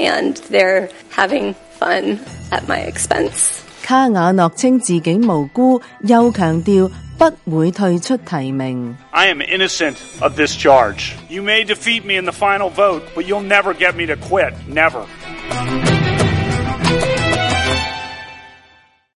[0.00, 2.20] and they're having fun
[2.52, 3.60] at my expense.
[3.82, 8.96] 卡瓦諾稱自己無辜，又強調不會退出提名。
[9.10, 11.12] I am innocent of this charge.
[11.28, 14.54] You may defeat me in the final vote, but you'll never get me to quit.
[14.66, 15.04] Never.